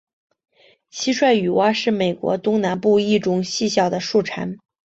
[0.91, 4.57] 蟋蟀雨蛙是美国东南部一种细小的树蟾。